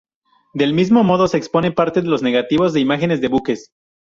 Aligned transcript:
Del 0.55 0.73
mismo 0.73 1.03
modo, 1.03 1.27
se 1.27 1.37
expone 1.37 1.71
parte 1.71 2.01
de 2.01 2.07
los 2.07 2.23
negativos 2.23 2.73
de 2.73 2.79
imágenes 2.79 3.21
de 3.21 3.27
buques. 3.27 3.69